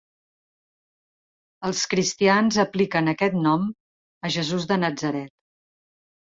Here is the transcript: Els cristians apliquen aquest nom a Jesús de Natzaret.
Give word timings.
Els 1.69 1.83
cristians 1.91 2.59
apliquen 2.65 3.13
aquest 3.13 3.39
nom 3.45 3.69
a 4.27 4.35
Jesús 4.41 4.69
de 4.75 4.81
Natzaret. 4.85 5.35